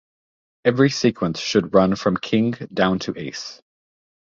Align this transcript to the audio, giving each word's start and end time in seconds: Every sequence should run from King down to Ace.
Every 0.65 0.89
sequence 0.89 1.37
should 1.39 1.75
run 1.75 1.95
from 1.95 2.17
King 2.17 2.53
down 2.73 2.97
to 3.05 3.13
Ace. 3.15 3.61